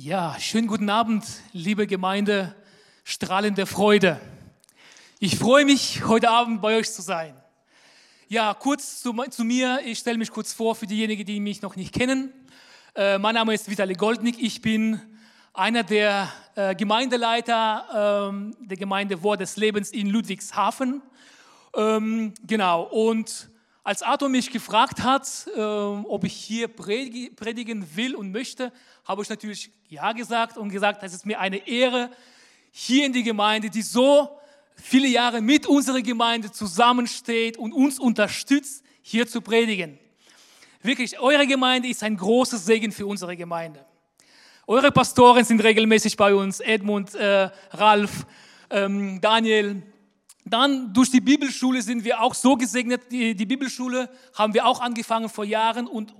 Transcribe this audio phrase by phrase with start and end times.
[0.00, 2.54] Ja, schönen guten Abend, liebe Gemeinde,
[3.02, 4.20] strahlende Freude.
[5.18, 7.34] Ich freue mich, heute Abend bei euch zu sein.
[8.28, 11.74] Ja, kurz zu, zu mir, ich stelle mich kurz vor für diejenigen, die mich noch
[11.74, 12.32] nicht kennen.
[12.94, 15.00] Äh, mein Name ist Vitali Goldnick, ich bin
[15.52, 21.02] einer der äh, Gemeindeleiter ähm, der Gemeinde Wort des Lebens in Ludwigshafen.
[21.74, 23.50] Ähm, genau, und
[23.88, 25.26] als Arthur mich gefragt hat,
[25.56, 28.70] äh, ob ich hier predigen will und möchte,
[29.06, 32.10] habe ich natürlich Ja gesagt und gesagt, es ist mir eine Ehre,
[32.70, 34.38] hier in die Gemeinde, die so
[34.74, 39.98] viele Jahre mit unserer Gemeinde zusammensteht und uns unterstützt, hier zu predigen.
[40.82, 43.86] Wirklich, eure Gemeinde ist ein großes Segen für unsere Gemeinde.
[44.66, 48.26] Eure Pastoren sind regelmäßig bei uns, Edmund, äh, Ralf,
[48.68, 49.82] ähm, Daniel.
[50.50, 53.10] Dann durch die Bibelschule sind wir auch so gesegnet.
[53.10, 56.14] Die, die Bibelschule haben wir auch angefangen vor Jahren und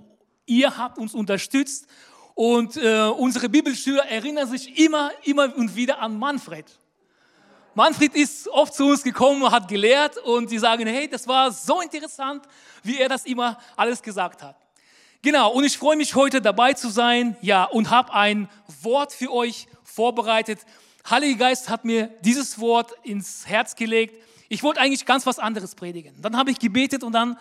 [0.45, 1.87] ihr habt uns unterstützt.
[2.35, 6.65] Und äh, unsere Bibelschüler erinnern sich immer, immer und wieder an Manfred.
[7.75, 11.51] Manfred ist oft zu uns gekommen, und hat gelehrt und die sagen, hey, das war
[11.51, 12.43] so interessant,
[12.83, 14.55] wie er das immer alles gesagt hat.
[15.21, 18.49] Genau, und ich freue mich heute dabei zu sein, ja, und habe ein
[18.81, 20.59] Wort für euch vorbereitet.
[21.07, 24.15] Heiliger Geist hat mir dieses Wort ins Herz gelegt.
[24.47, 26.21] Ich wollte eigentlich ganz was anderes predigen.
[26.21, 27.37] Dann habe ich gebetet und dann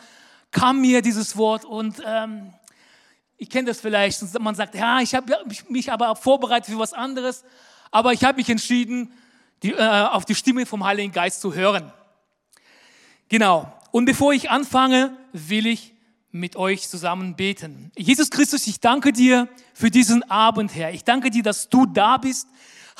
[0.50, 2.52] kam mir dieses Wort und ähm,
[3.36, 4.22] ich kenne das vielleicht.
[4.40, 5.32] Man sagt, ja, ich habe
[5.68, 7.44] mich aber vorbereitet für was anderes,
[7.90, 9.12] aber ich habe mich entschieden,
[9.62, 11.92] die, äh, auf die Stimme vom Heiligen Geist zu hören.
[13.28, 13.72] Genau.
[13.90, 15.94] Und bevor ich anfange, will ich
[16.30, 17.90] mit euch zusammen beten.
[17.96, 20.92] Jesus Christus, ich danke dir für diesen Abend, Herr.
[20.92, 22.48] Ich danke dir, dass du da bist.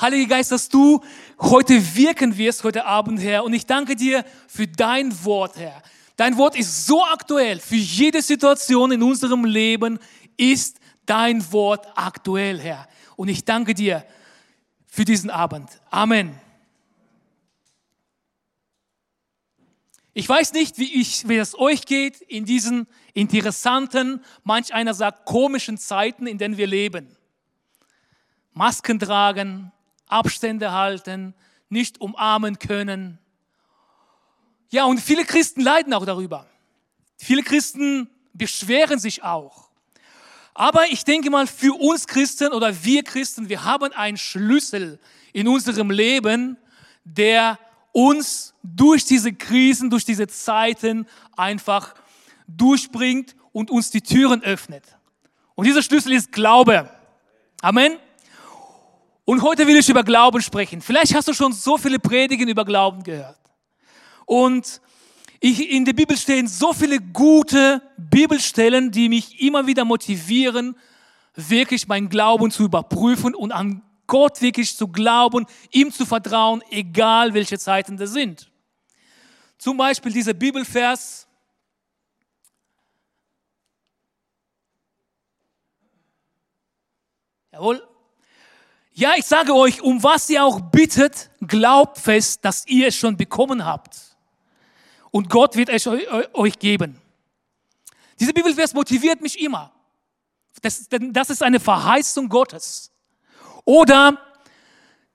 [0.01, 1.01] Heiliger Geist, dass du
[1.39, 3.43] heute wirken wirst, heute Abend, Herr.
[3.43, 5.83] Und ich danke dir für dein Wort, Herr.
[6.15, 9.99] Dein Wort ist so aktuell für jede Situation in unserem Leben
[10.37, 12.87] ist dein Wort aktuell, Herr.
[13.17, 14.05] Und ich danke dir
[14.87, 15.69] für diesen Abend.
[15.89, 16.39] Amen.
[20.13, 25.25] Ich weiß nicht, wie, ich, wie es euch geht in diesen interessanten, manch einer sagt
[25.25, 27.15] komischen Zeiten, in denen wir leben.
[28.53, 29.73] Masken tragen,
[30.09, 31.33] Abstände halten,
[31.69, 33.19] nicht umarmen können.
[34.69, 36.45] Ja, und viele Christen leiden auch darüber.
[37.17, 39.69] Viele Christen beschweren sich auch.
[40.53, 44.99] Aber ich denke mal, für uns Christen oder wir Christen, wir haben einen Schlüssel
[45.31, 46.57] in unserem Leben,
[47.03, 47.57] der
[47.91, 51.95] uns durch diese Krisen, durch diese Zeiten einfach
[52.47, 54.83] durchbringt und uns die Türen öffnet.
[55.55, 56.89] Und dieser Schlüssel ist Glaube.
[57.61, 57.97] Amen.
[59.29, 60.81] Und heute will ich über Glauben sprechen.
[60.81, 63.37] Vielleicht hast du schon so viele Predigen über Glauben gehört.
[64.25, 64.81] Und
[65.39, 70.75] ich, in der Bibel stehen so viele gute Bibelstellen, die mich immer wieder motivieren,
[71.35, 77.35] wirklich meinen Glauben zu überprüfen und an Gott wirklich zu glauben, ihm zu vertrauen, egal
[77.35, 78.49] welche Zeiten das sind.
[79.59, 81.27] Zum Beispiel dieser Bibelvers.
[87.51, 87.83] Jawohl.
[88.99, 93.15] Ja, ich sage euch, um was ihr auch bittet, glaubt fest, dass ihr es schon
[93.15, 93.97] bekommen habt.
[95.09, 96.99] Und Gott wird es euch geben.
[98.19, 99.71] Dieser Bibelvers motiviert mich immer.
[100.61, 102.91] Das, das ist eine Verheißung Gottes.
[103.63, 104.17] Oder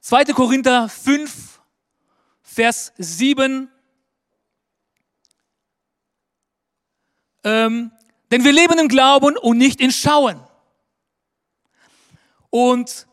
[0.01, 0.33] 2.
[0.33, 1.61] Korinther 5,
[2.41, 3.71] Vers 7.
[7.43, 7.93] Ähm,
[8.31, 10.43] denn wir leben im Glauben und nicht in Schauen.
[12.49, 13.07] Und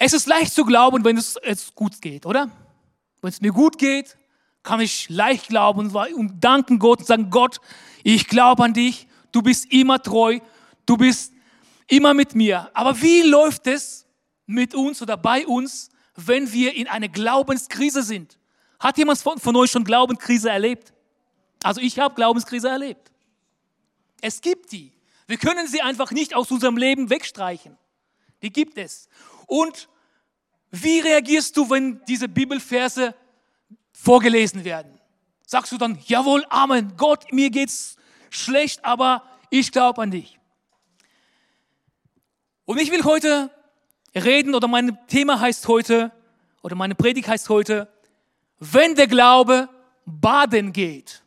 [0.00, 2.50] es ist leicht zu glauben, wenn es, es gut geht, oder?
[3.20, 4.16] Wenn es mir gut geht,
[4.62, 7.60] kann ich leicht glauben und danken Gott und sagen, Gott,
[8.02, 10.40] ich glaube an dich, du bist immer treu,
[10.86, 11.32] du bist
[11.86, 12.70] immer mit mir.
[12.74, 14.06] Aber wie läuft es,
[14.50, 18.36] mit uns oder bei uns, wenn wir in einer Glaubenskrise sind.
[18.80, 20.92] Hat jemand von, von euch schon Glaubenskrise erlebt?
[21.62, 23.12] Also ich habe Glaubenskrise erlebt.
[24.20, 24.92] Es gibt die.
[25.26, 27.78] Wir können sie einfach nicht aus unserem Leben wegstreichen.
[28.42, 29.08] Die gibt es.
[29.46, 29.88] Und
[30.70, 33.14] wie reagierst du, wenn diese Bibelverse
[33.92, 34.98] vorgelesen werden?
[35.46, 37.96] Sagst du dann, jawohl, Amen, Gott, mir geht's
[38.30, 40.38] schlecht, aber ich glaube an dich.
[42.64, 43.50] Und ich will heute
[44.14, 46.12] reden oder mein Thema heißt heute
[46.62, 47.92] oder meine Predigt heißt heute,
[48.60, 49.68] wenn der Glaube
[50.06, 51.22] baden geht.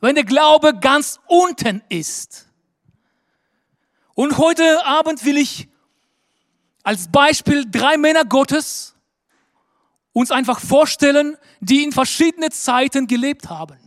[0.00, 2.48] Wenn der Glaube ganz unten ist.
[4.14, 5.68] Und heute Abend will ich
[6.82, 8.94] als Beispiel drei Männer Gottes
[10.12, 13.78] uns einfach vorstellen, die in verschiedene Zeiten gelebt haben.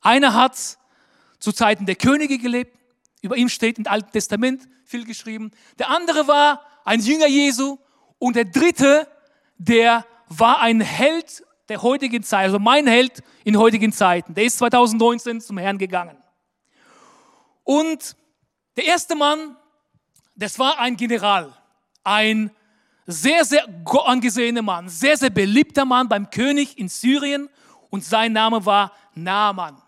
[0.00, 0.56] Einer hat
[1.38, 2.76] zu Zeiten der Könige gelebt,
[3.20, 5.50] Über ihn steht im Alten Testament viel geschrieben.
[5.78, 7.78] Der andere war ein Jünger Jesu.
[8.18, 9.08] Und der dritte,
[9.58, 14.34] der war ein Held der heutigen Zeit, also mein Held in heutigen Zeiten.
[14.34, 16.16] Der ist 2019 zum Herrn gegangen.
[17.64, 18.16] Und
[18.78, 19.56] der erste Mann,
[20.36, 21.52] das war ein General,
[22.04, 22.52] ein
[23.06, 23.66] sehr, sehr
[24.04, 27.48] angesehener Mann, sehr, sehr beliebter Mann beim König in Syrien
[27.90, 29.82] und sein Name war Naaman.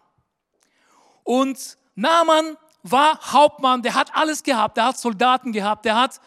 [1.23, 6.21] Und Naaman war Hauptmann, der hat alles gehabt, der hat Soldaten gehabt, der hat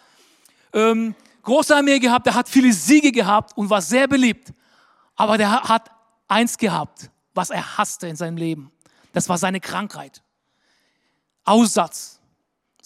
[0.72, 4.54] ähm, große Armee gehabt, der hat viele Siege gehabt und war sehr beliebt.
[5.16, 5.90] Aber der hat
[6.28, 8.72] eins gehabt, was er hasste in seinem Leben.
[9.12, 10.22] Das war seine Krankheit.
[11.44, 12.13] Aussatz.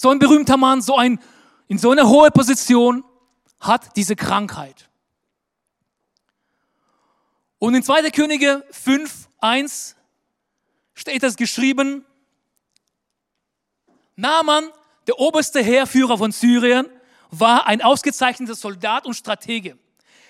[0.01, 1.19] So ein berühmter Mann, so ein,
[1.67, 3.03] in so einer hohen Position
[3.59, 4.89] hat diese Krankheit.
[7.59, 8.09] Und in 2.
[8.13, 9.97] Könige 5, 1
[10.95, 12.05] steht das geschrieben,
[14.15, 14.71] Naaman,
[15.09, 16.87] der oberste Heerführer von Syrien,
[17.33, 19.77] war ein ausgezeichneter Soldat und Stratege.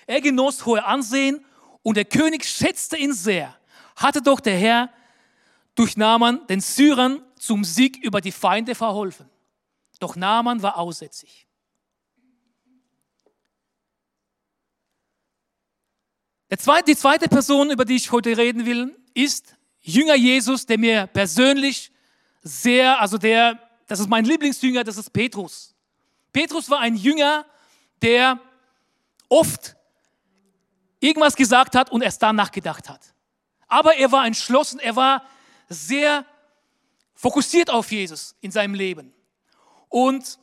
[0.07, 1.45] Er genoss hohe Ansehen
[1.83, 3.55] und der König schätzte ihn sehr.
[3.95, 4.89] Hatte doch der Herr
[5.75, 9.29] durch Naaman den Syrern zum Sieg über die Feinde verholfen.
[9.99, 11.45] Doch Naaman war aussätzig.
[16.87, 21.91] die zweite Person, über die ich heute reden will, ist Jünger Jesus, der mir persönlich
[22.41, 25.75] sehr, also der, das ist mein Lieblingsjünger, das ist Petrus.
[26.31, 27.45] Petrus war ein Jünger,
[28.01, 28.39] der
[29.27, 29.75] oft
[30.99, 33.13] irgendwas gesagt hat und erst dann nachgedacht hat.
[33.67, 35.23] Aber er war entschlossen, er war
[35.69, 36.25] sehr
[37.13, 39.13] fokussiert auf Jesus in seinem Leben.
[39.89, 40.39] Und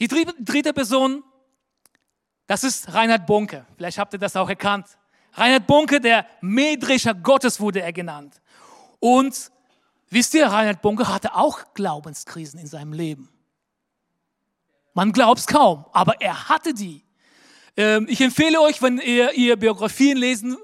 [0.00, 1.22] die dritte Person,
[2.46, 3.66] das ist Reinhard Bonke.
[3.76, 4.86] Vielleicht habt ihr das auch erkannt.
[5.34, 8.40] Reinhard Bonke, der Mähdrescher Gottes wurde er genannt.
[9.00, 9.50] Und
[10.08, 13.28] wisst ihr, Reinhard Bonke hatte auch Glaubenskrisen in seinem Leben.
[14.94, 17.04] Man glaubt es kaum, aber er hatte die.
[17.76, 20.56] Ähm, ich empfehle euch, wenn ihr, ihr Biografien lesen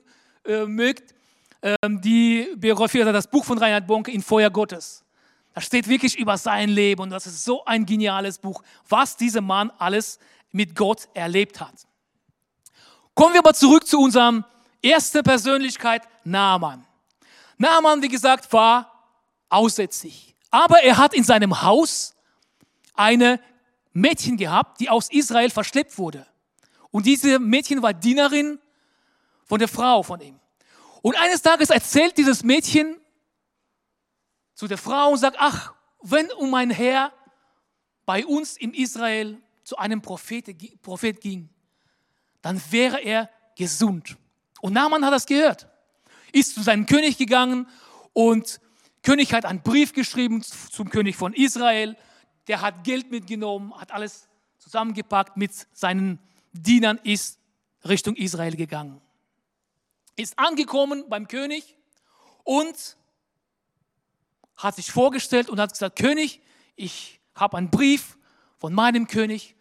[0.45, 1.15] äh, mögt,
[1.63, 5.04] ähm, die Biografie oder das Buch von Reinhard Bonke in Feuer Gottes.
[5.55, 9.41] Da steht wirklich über sein Leben und das ist so ein geniales Buch, was dieser
[9.41, 10.19] Mann alles
[10.51, 11.87] mit Gott erlebt hat.
[13.15, 14.45] Kommen wir aber zurück zu unserem
[14.83, 16.85] ersten Persönlichkeit, Naaman.
[17.56, 18.91] Naaman, wie gesagt, war
[19.49, 20.35] aussätzlich.
[20.51, 22.15] Aber er hat in seinem Haus
[22.95, 23.41] eine
[23.93, 26.27] Mädchen gehabt, die aus Israel verschleppt wurde.
[26.91, 28.59] Und diese Mädchen war Dienerin
[29.45, 30.41] von der Frau von ihm.
[31.03, 32.97] Und eines Tages erzählt dieses Mädchen
[34.55, 37.12] zu der Frau und sagt, ach, wenn um mein Herr
[38.06, 40.47] bei uns in Israel zu einem Prophet,
[41.21, 41.49] ging,
[42.43, 44.17] dann wäre er gesund.
[44.61, 45.69] Und Naaman hat das gehört,
[46.33, 47.67] ist zu seinem König gegangen
[48.12, 48.61] und
[49.03, 51.97] König hat einen Brief geschrieben zum König von Israel
[52.49, 54.29] der hat Geld mitgenommen, hat alles
[54.59, 56.19] zusammengepackt mit seinen
[56.53, 57.39] Dienern, ist
[57.87, 59.01] Richtung Israel gegangen.
[60.17, 61.77] Ist angekommen beim König
[62.45, 62.97] und
[64.56, 66.41] hat sich vorgestellt und hat gesagt, König,
[66.77, 68.17] ich habe einen Brief
[68.59, 69.56] von meinem König.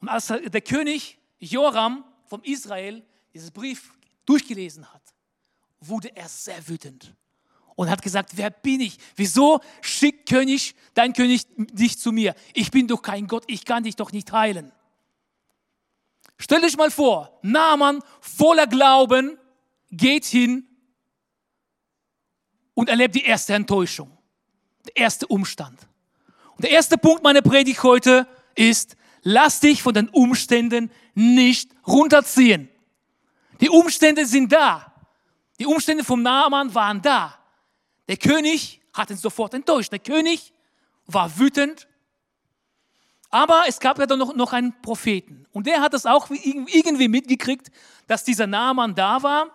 [0.00, 3.04] Und als der König Joram von Israel
[3.34, 3.92] diesen Brief
[4.24, 5.02] durchgelesen hat,
[5.80, 7.14] wurde er sehr wütend
[7.78, 8.98] und hat gesagt, wer bin ich?
[9.14, 12.34] Wieso schickt König, dein König dich zu mir?
[12.52, 14.72] Ich bin doch kein Gott, ich kann dich doch nicht heilen.
[16.38, 19.38] Stell dich mal vor, Naaman voller Glauben
[19.92, 20.66] geht hin
[22.74, 24.17] und erlebt die erste Enttäuschung,
[24.88, 25.78] der erste Umstand.
[26.56, 32.68] Und der erste Punkt meiner Predigt heute ist, lass dich von den Umständen nicht runterziehen.
[33.60, 34.92] Die Umstände sind da.
[35.58, 37.38] Die Umstände vom Naaman waren da.
[38.08, 39.92] Der König hat ihn sofort enttäuscht.
[39.92, 40.52] Der König
[41.06, 41.88] war wütend.
[43.30, 45.46] Aber es gab ja dann noch, noch einen Propheten.
[45.52, 47.70] Und der hat es auch irgendwie mitgekriegt,
[48.06, 49.48] dass dieser Naaman da war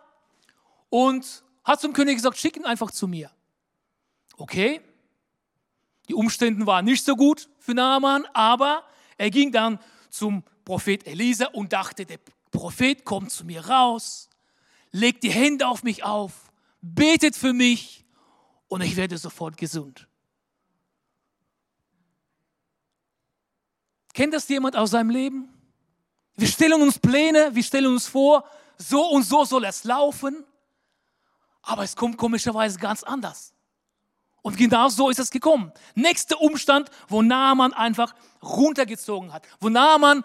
[0.90, 3.32] und hat zum König gesagt, schick ihn einfach zu mir.
[4.38, 4.82] Okay,
[6.10, 8.84] die Umstände waren nicht so gut für Naaman, aber
[9.18, 9.80] er ging dann
[10.10, 12.20] zum Prophet Elisa und dachte, der
[12.52, 14.30] Prophet kommt zu mir raus,
[14.92, 18.06] legt die Hände auf mich auf, betet für mich
[18.68, 20.08] und ich werde sofort gesund.
[24.14, 25.50] Kennt das jemand aus seinem Leben?
[26.36, 30.44] Wir stellen uns Pläne, wir stellen uns vor, so und so soll es laufen,
[31.62, 33.53] aber es kommt komischerweise ganz anders.
[34.44, 35.72] Und genau so ist es gekommen.
[35.96, 40.24] Nächster Umstand, wo Naaman einfach runtergezogen hat, wo Naaman,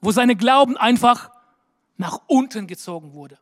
[0.00, 1.30] wo seine Glauben einfach
[1.96, 3.38] nach unten gezogen wurde.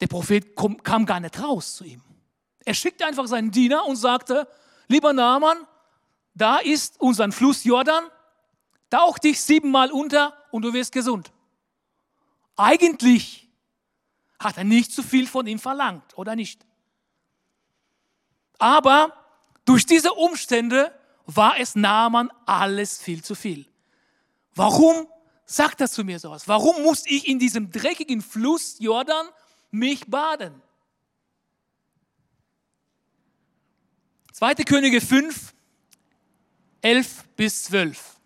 [0.00, 2.02] Der Prophet kam gar nicht raus zu ihm.
[2.64, 4.48] Er schickte einfach seinen Diener und sagte,
[4.88, 5.56] lieber Naaman,
[6.34, 8.04] da ist unser Fluss Jordan,
[8.90, 11.32] tauch dich siebenmal unter und du wirst gesund.
[12.56, 13.48] Eigentlich
[14.40, 16.66] hat er nicht zu viel von ihm verlangt, oder nicht?
[18.62, 19.12] Aber
[19.64, 23.66] durch diese Umstände war es Naaman alles viel zu viel.
[24.54, 25.08] Warum
[25.44, 26.46] sagt er zu mir sowas?
[26.46, 29.26] Warum muss ich in diesem dreckigen Fluss Jordan
[29.72, 30.62] mich baden?
[34.32, 34.54] 2.
[34.54, 35.52] Könige 5,
[36.82, 38.16] 11 bis 12.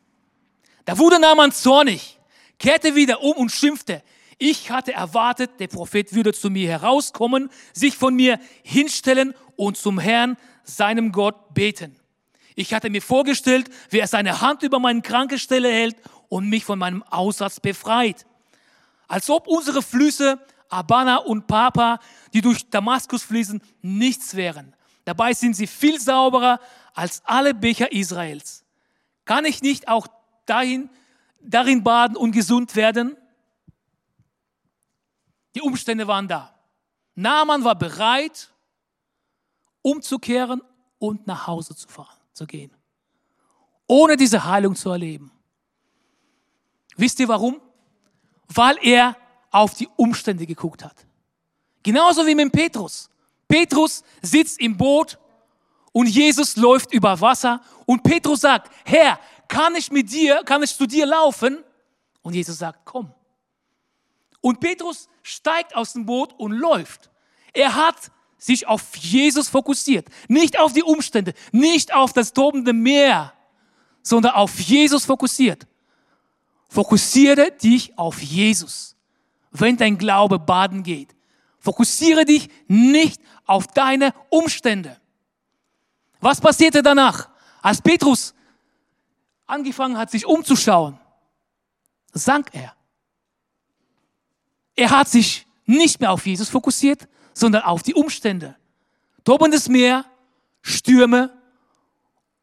[0.85, 2.19] Da wurde Naaman zornig,
[2.59, 4.03] kehrte wieder um und schimpfte.
[4.37, 9.99] Ich hatte erwartet, der Prophet würde zu mir herauskommen, sich von mir hinstellen und zum
[9.99, 11.97] Herrn, seinem Gott, beten.
[12.55, 15.97] Ich hatte mir vorgestellt, wie er seine Hand über meine Krankestelle hält
[16.29, 18.27] und mich von meinem Aussatz befreit.
[19.09, 22.01] Als ob unsere Flüsse, Abana und Papa,
[22.33, 24.75] die durch Damaskus fließen, nichts wären.
[25.05, 26.61] Dabei sind sie viel sauberer
[26.95, 28.65] als alle Becher Israels.
[29.25, 30.09] Kann ich nicht auch
[30.47, 30.91] dahin,
[31.41, 33.17] darin baden und gesund werden?
[35.55, 36.55] Die Umstände waren da.
[37.15, 38.51] Naaman war bereit,
[39.87, 40.63] umzukehren
[40.99, 42.73] und nach Hause zu fahren, zu gehen.
[43.87, 45.31] Ohne diese Heilung zu erleben.
[46.97, 47.61] Wisst ihr warum?
[48.49, 49.17] Weil er
[49.53, 51.07] auf die Umstände geguckt hat.
[51.85, 53.09] Genauso wie mit Petrus.
[53.47, 55.21] Petrus sitzt im Boot
[55.93, 60.77] und Jesus läuft über Wasser und Petrus sagt, Herr, kann ich mit dir, kann ich
[60.77, 61.63] zu dir laufen?
[62.23, 63.15] Und Jesus sagt, komm.
[64.41, 67.09] Und Petrus steigt aus dem Boot und läuft.
[67.53, 73.33] Er hat sich auf Jesus fokussiert, nicht auf die Umstände, nicht auf das tobende Meer,
[74.03, 75.67] sondern auf Jesus fokussiert.
[76.69, 78.97] Fokussiere dich auf Jesus,
[79.51, 81.15] wenn dein Glaube baden geht.
[81.59, 85.01] Fokussiere dich nicht auf deine Umstände.
[86.21, 87.29] Was passierte danach?
[87.63, 88.35] Als Petrus
[89.47, 90.99] angefangen hat, sich umzuschauen,
[92.13, 92.75] sank er.
[94.75, 98.57] Er hat sich nicht mehr auf Jesus fokussiert, sondern auf die Umstände.
[99.23, 100.07] Tobendes Meer,
[100.63, 101.37] Stürme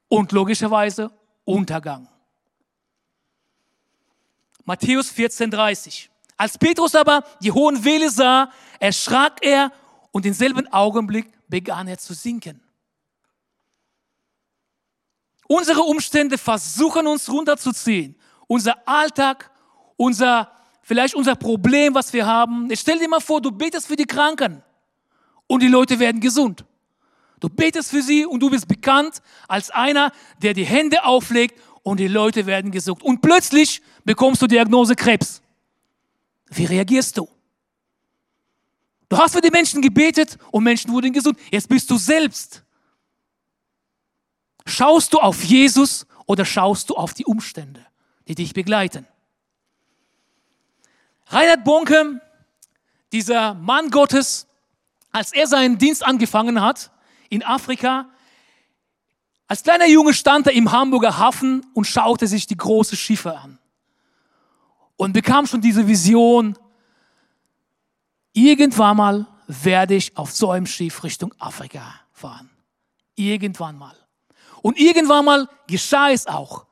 [0.07, 1.11] und logischerweise
[1.45, 2.07] Untergang.
[4.65, 6.09] Matthäus 14,30.
[6.37, 9.71] Als Petrus aber die hohen Welle sah, erschrak er
[10.11, 12.61] und im selben Augenblick begann er zu sinken.
[15.47, 18.15] Unsere Umstände versuchen uns runterzuziehen.
[18.45, 19.49] Unser Alltag,
[19.97, 20.51] unser
[20.83, 22.69] vielleicht unser Problem, was wir haben.
[22.69, 24.61] Jetzt stell dir mal vor, du betest für die Kranken
[25.53, 26.65] und die Leute werden gesund.
[27.39, 31.99] Du betest für sie und du bist bekannt als einer, der die Hände auflegt und
[31.99, 33.03] die Leute werden gesund.
[33.03, 35.43] Und plötzlich bekommst du Diagnose Krebs.
[36.49, 37.29] Wie reagierst du?
[39.09, 41.37] Du hast für die Menschen gebetet und Menschen wurden gesund.
[41.51, 42.63] Jetzt bist du selbst.
[44.65, 47.85] Schaust du auf Jesus oder schaust du auf die Umstände,
[48.27, 49.05] die dich begleiten?
[51.27, 52.19] Reinhard Bonke,
[53.11, 54.47] dieser Mann Gottes,
[55.13, 56.91] als er seinen Dienst angefangen hat
[57.29, 58.09] in Afrika,
[59.47, 63.59] als kleiner Junge stand er im Hamburger Hafen und schaute sich die großen Schiffe an
[64.97, 66.57] und bekam schon diese Vision,
[68.33, 72.49] irgendwann mal werde ich auf so einem Schiff Richtung Afrika fahren.
[73.15, 73.95] Irgendwann mal.
[74.63, 76.65] Und irgendwann mal geschah es auch.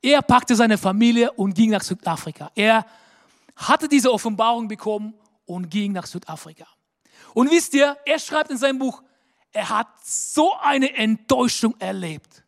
[0.00, 2.50] Er packte seine Familie und ging nach Südafrika.
[2.54, 2.86] Er
[3.56, 5.12] hatte diese Offenbarung bekommen
[5.44, 6.66] und ging nach Südafrika.
[7.38, 9.00] Und wisst ihr, er schreibt in seinem Buch,
[9.52, 12.42] er hat so eine Enttäuschung erlebt.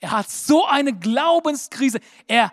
[0.00, 2.00] Er hat so eine Glaubenskrise.
[2.26, 2.50] Er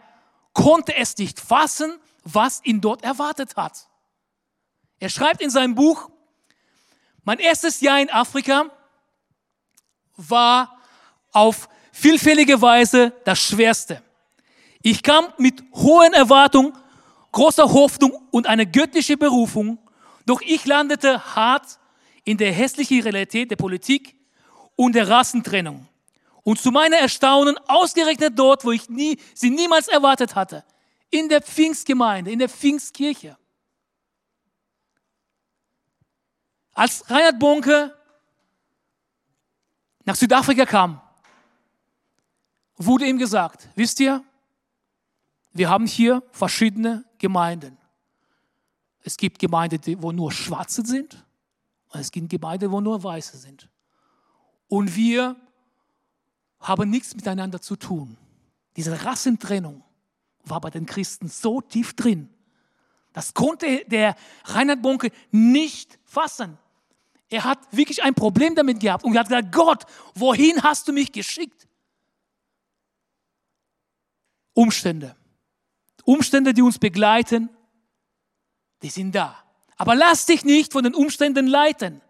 [0.52, 3.88] konnte es nicht fassen, was ihn dort erwartet hat.
[5.00, 6.10] Er schreibt in seinem Buch,
[7.24, 8.66] mein erstes Jahr in Afrika
[10.18, 10.78] war
[11.32, 14.04] auf vielfältige Weise das Schwerste.
[14.82, 16.74] Ich kam mit hohen Erwartungen
[17.32, 19.78] großer Hoffnung und eine göttliche Berufung,
[20.26, 21.80] doch ich landete hart
[22.24, 24.16] in der hässlichen Realität der Politik
[24.76, 25.88] und der Rassentrennung.
[26.44, 30.64] Und zu meiner Erstaunen ausgerechnet dort, wo ich nie, sie niemals erwartet hatte,
[31.10, 33.38] in der Pfingstgemeinde, in der Pfingstkirche.
[36.74, 37.96] Als Reinhard Bonke
[40.06, 41.02] nach Südafrika kam,
[42.78, 44.24] wurde ihm gesagt, wisst ihr,
[45.54, 47.78] wir haben hier verschiedene Gemeinden.
[49.04, 51.26] Es gibt Gemeinden, wo nur Schwarze sind.
[51.90, 53.70] Und es gibt Gemeinden, wo nur Weiße sind.
[54.68, 55.36] Und wir
[56.60, 58.18] haben nichts miteinander zu tun.
[58.78, 59.84] Diese Rassentrennung
[60.44, 62.30] war bei den Christen so tief drin.
[63.14, 64.16] Das konnte der
[64.46, 66.58] Reinhard Bonke nicht fassen.
[67.30, 71.12] Er hat wirklich ein Problem damit gehabt und hat gesagt, Gott, wohin hast du mich
[71.12, 71.68] geschickt?
[74.54, 75.16] Umstände.
[76.04, 77.50] Umstände, die uns begleiten,
[78.82, 79.38] die sind da.
[79.78, 82.02] Aber lass dich nicht von den Umständen leiten.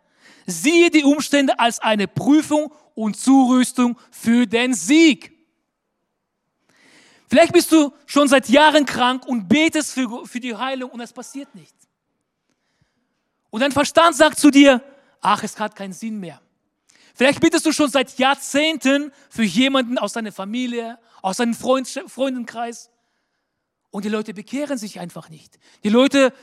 [0.46, 5.32] Siehe die Umstände als eine Prüfung und Zurüstung für den Sieg.
[7.30, 11.14] Vielleicht bist du schon seit Jahren krank und betest für, für die Heilung und es
[11.14, 11.88] passiert nichts.
[13.50, 14.84] Und dein Verstand sagt zu dir,
[15.22, 16.42] ach, es hat keinen Sinn mehr.
[17.14, 22.90] Vielleicht bittest du schon seit Jahrzehnten für jemanden aus deiner Familie, aus deinem Freund, Freundenkreis
[23.92, 25.60] und die Leute bekehren sich einfach nicht.
[25.84, 26.34] Die Leute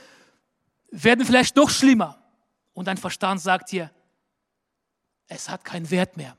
[0.90, 2.22] werden vielleicht noch schlimmer
[2.72, 3.90] und dein Verstand sagt dir,
[5.26, 6.36] es hat keinen Wert mehr.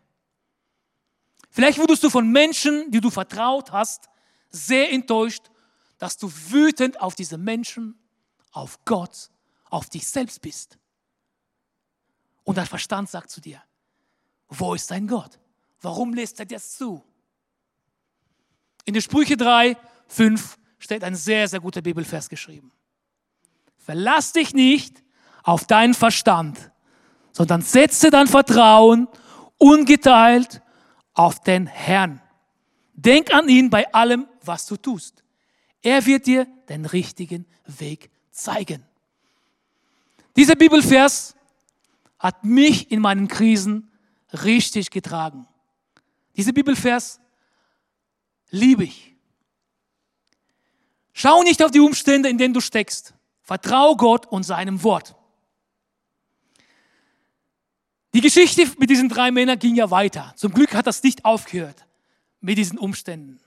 [1.52, 4.10] Vielleicht wurdest du von Menschen, die du vertraut hast,
[4.50, 5.50] sehr enttäuscht,
[5.98, 8.00] dass du wütend auf diese Menschen,
[8.52, 9.30] auf Gott,
[9.70, 10.78] auf dich selbst bist.
[12.44, 13.62] Und dein Verstand sagt zu dir,
[14.48, 15.40] wo ist dein Gott?
[15.82, 17.04] Warum lässt er das zu?
[18.86, 19.78] In der Sprüche 3,
[20.08, 22.72] 5 steht ein sehr, sehr guter Bibelvers geschrieben.
[23.90, 25.02] Verlass dich nicht
[25.42, 26.70] auf deinen Verstand,
[27.32, 29.08] sondern setze dein Vertrauen
[29.58, 30.62] ungeteilt
[31.16, 32.22] auf den Herrn.
[32.94, 35.24] Denk an ihn bei allem, was du tust.
[35.82, 38.86] Er wird dir den richtigen Weg zeigen.
[40.36, 41.36] Dieser Bibelvers
[42.20, 43.90] hat mich in meinen Krisen
[44.44, 45.48] richtig getragen.
[46.38, 47.20] Dieser Bibelvers
[48.52, 49.16] liebe ich.
[51.12, 53.16] Schau nicht auf die Umstände, in denen du steckst.
[53.50, 55.16] Vertrau Gott und seinem Wort.
[58.14, 60.34] Die Geschichte mit diesen drei Männern ging ja weiter.
[60.36, 61.88] Zum Glück hat das nicht aufgehört
[62.42, 63.40] mit diesen Umständen.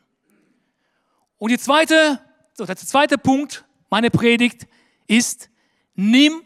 [1.39, 2.21] Und die zweite,
[2.59, 4.67] der zweite Punkt meiner Predigt
[5.07, 5.49] ist,
[5.95, 6.43] nimm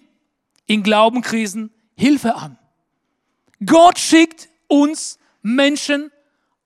[0.66, 2.58] in Glaubenkrisen Hilfe an.
[3.64, 6.12] Gott schickt uns Menschen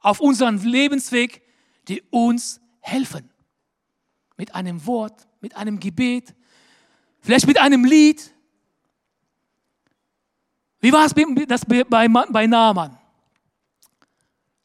[0.01, 1.41] auf unseren Lebensweg,
[1.87, 3.31] die uns helfen.
[4.37, 6.35] Mit einem Wort, mit einem Gebet,
[7.21, 8.33] vielleicht mit einem Lied,
[10.81, 11.15] wie war es
[11.47, 12.99] das bei, bei Naaman?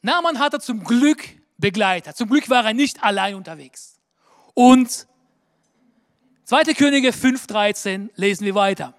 [0.02, 1.22] Naaman hatte zum Glück
[1.58, 2.14] Begleiter.
[2.14, 3.98] Zum Glück war er nicht allein unterwegs.
[4.54, 5.06] Und
[6.44, 6.74] 2.
[6.74, 8.94] Könige 5,13 lesen wir weiter.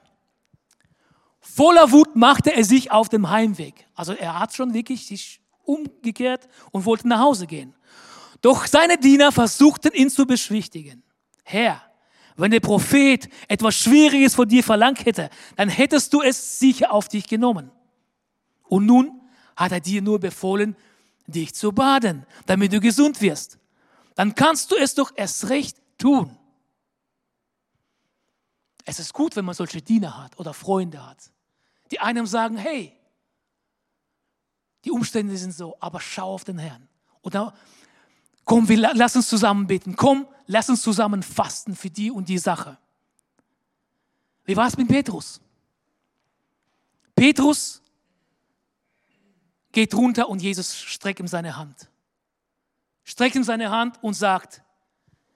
[1.39, 3.87] Voller Wut machte er sich auf dem Heimweg.
[3.95, 7.73] Also er hat schon wirklich sich umgekehrt und wollte nach Hause gehen.
[8.41, 11.03] Doch seine Diener versuchten ihn zu beschwichtigen.
[11.43, 11.81] Herr,
[12.37, 17.07] wenn der Prophet etwas Schwieriges von dir verlangt hätte, dann hättest du es sicher auf
[17.07, 17.71] dich genommen.
[18.63, 19.21] Und nun
[19.55, 20.75] hat er dir nur befohlen,
[21.25, 23.57] dich zu baden, damit du gesund wirst.
[24.15, 26.35] Dann kannst du es doch erst recht tun.
[28.85, 31.31] Es ist gut, wenn man solche Diener hat oder Freunde hat,
[31.91, 32.93] die einem sagen, hey,
[34.85, 36.87] die Umstände sind so, aber schau auf den Herrn.
[37.21, 37.53] Oder
[38.47, 39.95] komm, wir, lass uns zusammen beten.
[39.95, 42.77] Komm, lass uns zusammen fasten für die und die Sache.
[44.45, 45.39] Wie war es mit Petrus?
[47.13, 47.83] Petrus
[49.71, 51.89] geht runter und Jesus streckt ihm seine Hand.
[53.03, 54.63] Streckt ihm seine Hand und sagt,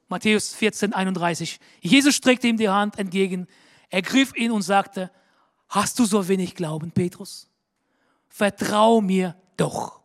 [0.07, 3.47] Matthäus 14, 31, Jesus streckte ihm die Hand entgegen,
[3.89, 5.11] ergriff ihn und sagte,
[5.67, 7.49] hast du so wenig Glauben, Petrus?
[8.29, 10.00] Vertrau mir doch.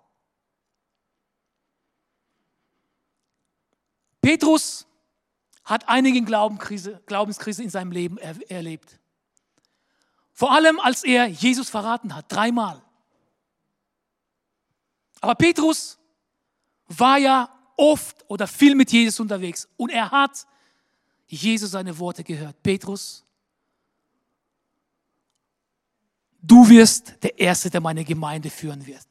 [4.27, 4.89] Petrus
[5.62, 8.99] hat einige Glaubenskrise, in seinem Leben er, erlebt.
[10.33, 12.83] Vor allem, als er Jesus verraten hat, dreimal.
[15.21, 15.97] Aber Petrus
[16.89, 20.45] war ja oft oder viel mit Jesus unterwegs und er hat
[21.29, 22.61] Jesus seine Worte gehört.
[22.65, 23.25] Petrus,
[26.43, 29.07] du wirst der Erste, der meine Gemeinde führen wird.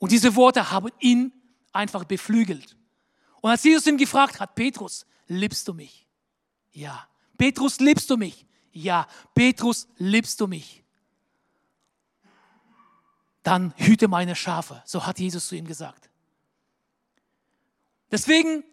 [0.00, 1.32] Und diese Worte haben ihn
[1.72, 2.75] einfach beflügelt.
[3.46, 6.04] Und als Jesus ihn gefragt hat, Petrus, liebst du mich?
[6.72, 7.06] Ja.
[7.38, 8.44] Petrus, liebst du mich?
[8.72, 9.06] Ja.
[9.36, 10.82] Petrus, liebst du mich?
[13.44, 14.82] Dann hüte meine Schafe.
[14.84, 16.10] So hat Jesus zu ihm gesagt.
[18.10, 18.64] Deswegen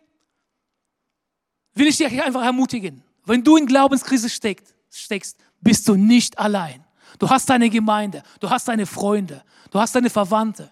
[1.76, 3.04] will ich dich einfach ermutigen.
[3.26, 6.84] Wenn du in Glaubenskrise steckst, bist du nicht allein.
[7.20, 10.72] Du hast deine Gemeinde, du hast deine Freunde, du hast deine Verwandte.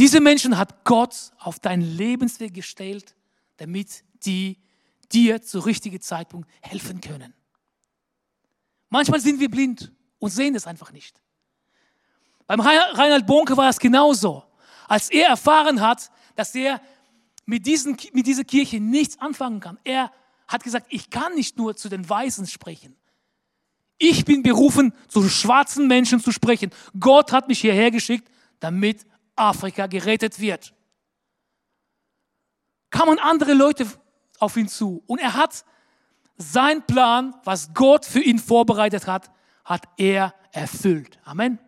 [0.00, 3.14] Diese Menschen hat Gott auf deinen Lebensweg gestellt,
[3.58, 4.56] damit die
[5.12, 7.34] dir zu richtigen Zeitpunkt helfen können.
[8.88, 11.20] Manchmal sind wir blind und sehen es einfach nicht.
[12.46, 14.42] Beim Reinhard Bonke war es genauso.
[14.88, 16.80] Als er erfahren hat, dass er
[17.44, 19.78] mit, diesen, mit dieser Kirche nichts anfangen kann.
[19.84, 20.10] Er
[20.48, 22.96] hat gesagt, ich kann nicht nur zu den Weißen sprechen.
[23.98, 26.70] Ich bin berufen, zu schwarzen Menschen zu sprechen.
[26.98, 29.04] Gott hat mich hierher geschickt, damit
[29.40, 30.74] Afrika gerettet wird.
[32.90, 33.86] Kamen andere Leute
[34.38, 35.64] auf ihn zu und er hat
[36.36, 39.30] sein Plan, was Gott für ihn vorbereitet hat,
[39.64, 41.18] hat er erfüllt.
[41.24, 41.58] Amen.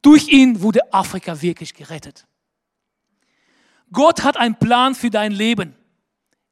[0.00, 2.26] Durch ihn wurde Afrika wirklich gerettet.
[3.92, 5.76] Gott hat einen Plan für dein Leben.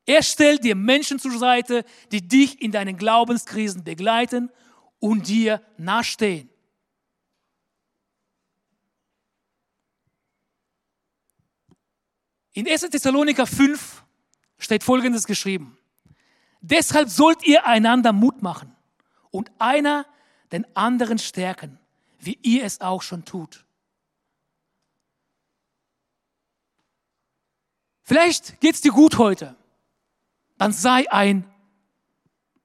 [0.05, 4.51] Er stellt dir Menschen zur Seite, die dich in deinen Glaubenskrisen begleiten
[4.99, 6.50] und dir nachstehen.
[12.53, 12.83] In 1.
[12.91, 14.05] Thessaloniker 5
[14.59, 15.77] steht Folgendes geschrieben.
[16.61, 18.75] Deshalb sollt ihr einander Mut machen
[19.31, 20.05] und einer
[20.53, 21.79] den anderen stärken,
[22.19, 23.65] wie ihr es auch schon tut.
[28.03, 29.55] Vielleicht geht es dir gut heute.
[30.59, 31.45] Dann sei ein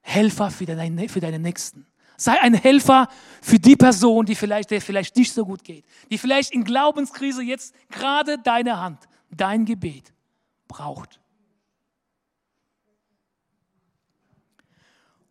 [0.02, 1.86] Helfer für deine, für deine Nächsten.
[2.18, 3.10] Sei ein Helfer
[3.42, 5.86] für die Person, die vielleicht, der vielleicht nicht so gut geht.
[6.10, 9.00] Die vielleicht in Glaubenskrise jetzt gerade deine Hand,
[9.32, 10.14] dein Gebet
[10.68, 11.20] braucht.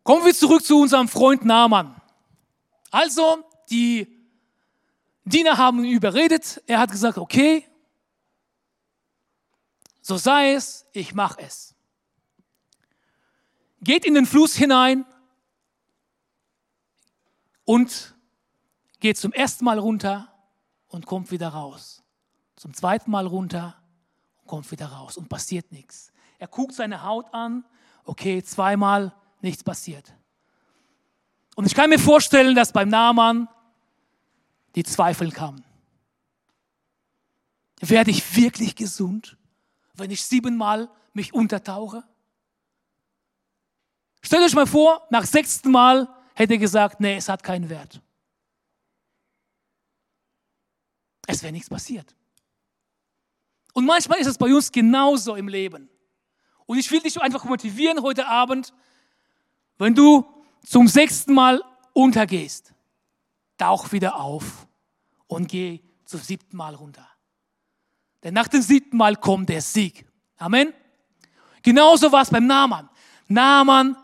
[0.03, 2.01] Kommen wir zurück zu unserem Freund Naaman.
[2.91, 4.07] Also, die
[5.25, 6.63] Diener haben ihn überredet.
[6.67, 7.67] Er hat gesagt, okay,
[10.03, 11.75] so sei es, ich mache es.
[13.81, 15.07] Geht in den Fluss hinein
[17.65, 18.15] und
[19.01, 20.33] geht zum ersten Mal runter
[20.89, 22.03] und kommt wieder raus.
[22.57, 23.83] Zum zweiten Mal runter
[24.47, 26.13] kommt wieder raus und passiert nichts.
[26.39, 27.65] Er guckt seine Haut an,
[28.05, 30.13] okay, zweimal nichts passiert.
[31.55, 33.49] Und ich kann mir vorstellen, dass beim Naaman
[34.75, 35.65] die Zweifel kamen.
[37.81, 39.37] Werde ich wirklich gesund,
[39.95, 42.03] wenn ich siebenmal mich untertauche?
[44.23, 48.01] Stellt euch mal vor, nach sechsten Mal hätte er gesagt, nee, es hat keinen Wert.
[51.27, 52.15] Es wäre nichts passiert.
[53.75, 55.91] Und manchmal ist es bei uns genauso im Leben.
[56.65, 58.73] Und ich will dich einfach motivieren heute Abend,
[59.77, 60.25] wenn du
[60.65, 62.73] zum sechsten Mal untergehst,
[63.59, 64.67] tauch wieder auf
[65.27, 67.07] und geh zum siebten Mal runter.
[68.23, 70.07] Denn nach dem siebten Mal kommt der Sieg.
[70.39, 70.73] Amen.
[71.63, 72.89] Genauso war es beim Naaman.
[73.27, 73.97] Naaman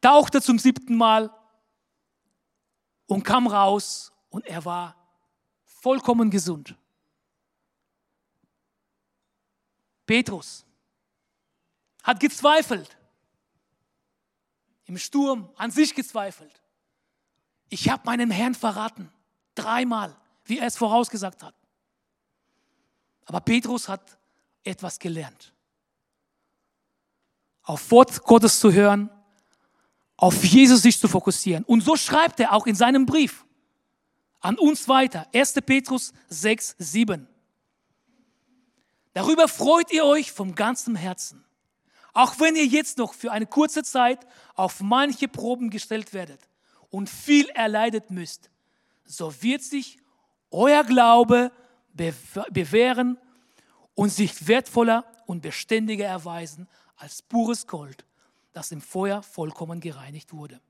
[0.00, 1.34] tauchte zum siebten Mal
[3.06, 4.94] und kam raus und er war
[5.64, 6.76] vollkommen gesund.
[10.08, 10.64] Petrus
[12.02, 12.96] hat gezweifelt
[14.86, 16.62] im Sturm an sich gezweifelt.
[17.68, 19.12] Ich habe meinen Herrn verraten,
[19.54, 20.16] dreimal,
[20.46, 21.54] wie er es vorausgesagt hat.
[23.26, 24.18] Aber Petrus hat
[24.64, 25.52] etwas gelernt.
[27.62, 29.10] Auf Wort Gottes zu hören,
[30.16, 31.64] auf Jesus sich zu fokussieren.
[31.64, 33.44] Und so schreibt er auch in seinem Brief
[34.40, 35.28] an uns weiter.
[35.34, 35.52] 1.
[35.66, 37.28] Petrus 6, 7.
[39.18, 41.44] Darüber freut ihr euch vom ganzen Herzen
[42.18, 44.26] auch wenn ihr jetzt noch für eine kurze Zeit
[44.56, 46.40] auf manche Proben gestellt werdet
[46.90, 48.50] und viel erleidet müsst,
[49.04, 49.98] so wird sich
[50.50, 51.52] euer Glaube
[52.50, 53.16] bewähren
[53.94, 58.04] und sich wertvoller und beständiger erweisen als pures Gold,
[58.52, 60.60] das im Feuer vollkommen gereinigt wurde.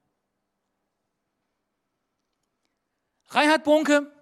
[3.28, 4.12] Reinhard Bonke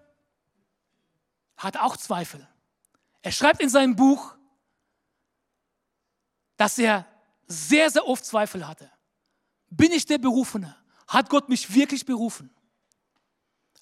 [1.56, 2.46] hat auch Zweifel.
[3.26, 4.36] Er schreibt in seinem Buch,
[6.56, 7.04] dass er
[7.48, 8.88] sehr, sehr oft Zweifel hatte.
[9.68, 10.76] Bin ich der Berufene?
[11.08, 12.54] Hat Gott mich wirklich berufen?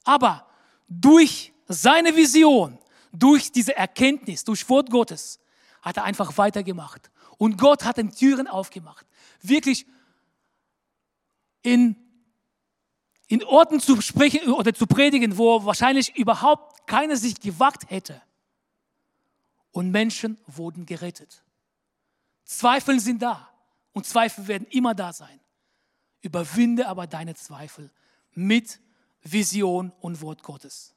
[0.03, 0.49] Aber
[0.89, 2.79] durch seine Vision,
[3.13, 5.39] durch diese Erkenntnis, durch Wort Gottes,
[5.83, 7.11] hat er einfach weitergemacht.
[7.37, 9.05] Und Gott hat ihm Türen aufgemacht.
[9.43, 9.87] Wirklich
[11.61, 11.97] in,
[13.27, 18.23] in Orten zu sprechen oder zu predigen, wo wahrscheinlich überhaupt keiner sich gewagt hätte.
[19.75, 21.43] Und Menschen wurden gerettet.
[22.45, 23.51] Zweifel sind da.
[23.93, 25.41] Und Zweifel werden immer da sein.
[26.21, 27.91] Überwinde aber deine Zweifel
[28.35, 28.79] mit
[29.23, 30.95] Vision und Wort Gottes.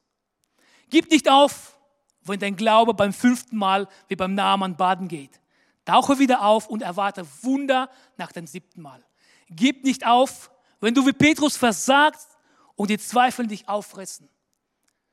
[0.90, 1.76] Gib nicht auf,
[2.22, 5.40] wenn dein Glaube beim fünften Mal wie beim Namen baden geht.
[5.84, 9.04] Tauche wieder auf und erwarte Wunder nach dem siebten Mal.
[9.50, 12.28] Gib nicht auf, wenn du wie Petrus versagst
[12.76, 14.28] und die Zweifel dich auffressen.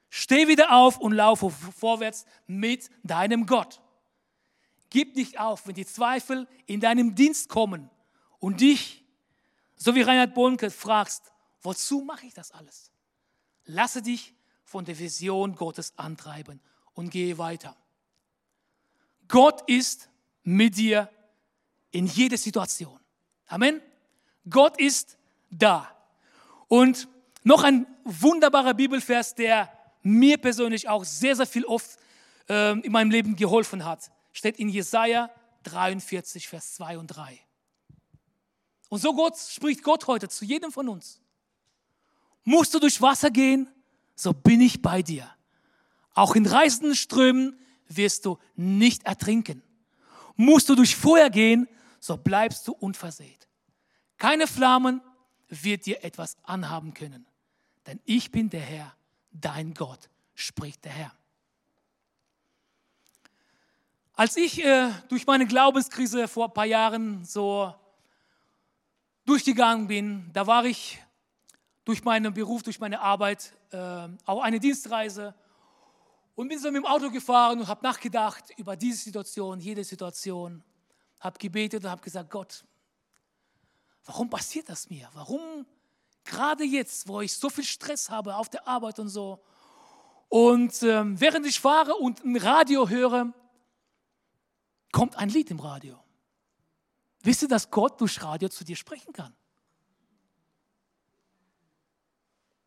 [0.10, 3.82] Steh wieder auf und laufe vorwärts mit deinem Gott.
[4.90, 7.90] Gib nicht auf, wenn die Zweifel in deinem Dienst kommen
[8.40, 9.04] und dich,
[9.76, 12.92] so wie Reinhard Bonke, fragst, wozu mache ich das alles?
[13.66, 16.62] Lasse dich von der Vision Gottes antreiben
[16.94, 17.76] und gehe weiter.
[19.28, 20.10] Gott ist
[20.44, 21.10] mit dir
[21.92, 23.00] in jeder Situation.
[23.48, 23.82] Amen.
[24.50, 25.18] Gott ist
[25.50, 25.90] da.
[26.68, 27.08] Und
[27.44, 29.75] noch ein wunderbarer Bibelvers, der
[30.06, 31.98] mir persönlich auch sehr, sehr viel oft
[32.48, 35.32] äh, in meinem Leben geholfen hat, steht in Jesaja
[35.64, 37.40] 43, Vers 2 und 3.
[38.90, 41.22] Und so Gott, spricht Gott heute zu jedem von uns.
[42.44, 43.68] Musst du durch Wasser gehen,
[44.14, 45.30] so bin ich bei dir.
[46.14, 49.64] Auch in reißenden Strömen wirst du nicht ertrinken.
[50.36, 51.68] Musst du durch Feuer gehen,
[52.00, 53.48] so bleibst du unversehrt.
[54.18, 55.02] Keine Flammen
[55.50, 57.26] wird dir etwas anhaben können.
[57.88, 58.96] Denn ich bin der Herr,
[59.42, 61.12] dein Gott, spricht der Herr.
[64.14, 67.74] Als ich äh, durch meine Glaubenskrise vor ein paar Jahren so
[69.26, 71.02] durchgegangen bin, da war ich
[71.84, 75.36] durch meinen Beruf, durch meine Arbeit äh, auch eine Dienstreise
[76.36, 80.64] und bin so mit dem Auto gefahren und habe nachgedacht über diese Situation, jede Situation,
[81.20, 82.64] habe gebetet und habe gesagt, Gott,
[84.06, 85.10] warum passiert das mir?
[85.14, 85.66] Warum
[86.26, 89.44] gerade jetzt, wo ich so viel Stress habe auf der Arbeit und so?
[90.30, 93.34] Und ähm, während ich fahre und ein Radio höre,
[94.92, 96.00] kommt ein Lied im Radio.
[97.22, 99.36] Wisst ihr, dass Gott durch Radio zu dir sprechen kann?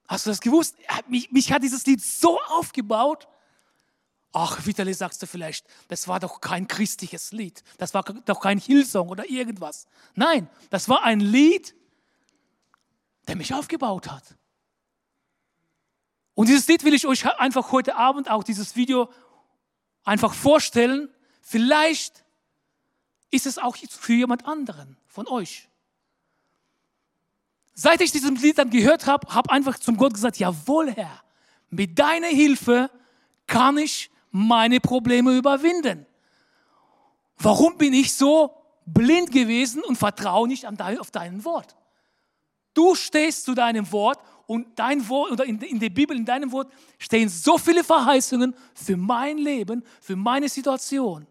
[0.08, 0.76] Hast du das gewusst?
[1.08, 3.28] Mich, mich hat dieses Lied so aufgebaut.
[4.32, 7.62] Ach, Vitali, sagst du vielleicht, das war doch kein christliches Lied.
[7.76, 9.86] Das war doch kein Hillsong oder irgendwas.
[10.14, 11.74] Nein, das war ein Lied,
[13.28, 14.36] der mich aufgebaut hat.
[16.34, 19.08] Und dieses Lied will ich euch einfach heute Abend, auch dieses Video,
[20.04, 21.10] einfach vorstellen,
[21.50, 22.26] Vielleicht
[23.30, 25.66] ist es auch für jemand anderen von euch.
[27.72, 31.22] Seit ich dieses Lied dann gehört habe, habe einfach zum Gott gesagt, jawohl Herr,
[31.70, 32.90] mit deiner Hilfe
[33.46, 36.04] kann ich meine Probleme überwinden.
[37.38, 41.76] Warum bin ich so blind gewesen und vertraue nicht auf dein Wort?
[42.78, 46.52] Du stehst zu deinem Wort und dein Wort, oder in, in der Bibel, in deinem
[46.52, 51.26] Wort stehen so viele Verheißungen für mein Leben, für meine Situation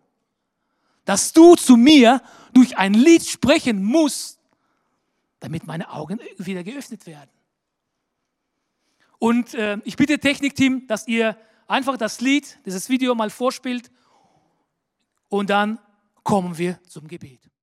[1.07, 2.21] dass du zu mir
[2.53, 4.41] durch ein Lied sprechen musst,
[5.39, 7.29] damit meine Augen wieder geöffnet werden.
[9.17, 13.89] Und äh, ich bitte Technikteam, dass ihr einfach das Lied, dieses Video mal vorspielt
[15.29, 15.79] und dann
[16.23, 17.49] kommen wir zum Gebet.